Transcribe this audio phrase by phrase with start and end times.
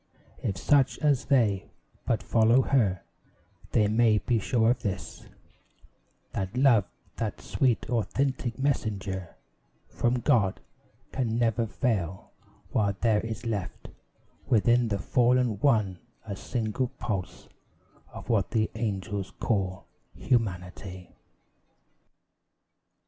[0.41, 1.67] If such as they
[2.07, 3.03] But follow her,
[3.71, 5.27] they may be sure of this,
[6.31, 6.85] That Love,
[7.17, 9.35] that sweet authentic messenger
[9.87, 10.59] From God,
[11.11, 12.31] can never fail
[12.71, 13.89] while there is left
[14.47, 17.47] Within the fallen one a single pulse
[18.11, 21.11] Of what the angels call humanity.